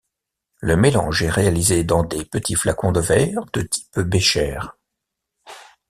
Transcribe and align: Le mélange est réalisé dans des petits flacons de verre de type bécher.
Le 0.61 0.77
mélange 0.77 1.21
est 1.21 1.29
réalisé 1.29 1.83
dans 1.83 2.01
des 2.03 2.25
petits 2.25 2.55
flacons 2.55 2.91
de 2.91 2.99
verre 3.01 3.45
de 3.53 3.61
type 3.61 3.99
bécher. 3.99 4.57